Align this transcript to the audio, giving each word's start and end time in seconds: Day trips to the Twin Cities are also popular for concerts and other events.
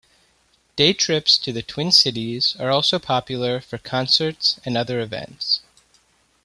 Day 0.75 0.93
trips 0.93 1.37
to 1.37 1.53
the 1.53 1.61
Twin 1.61 1.91
Cities 1.91 2.55
are 2.57 2.71
also 2.71 2.97
popular 2.97 3.59
for 3.61 3.77
concerts 3.77 4.59
and 4.65 4.75
other 4.75 4.99
events. 4.99 5.59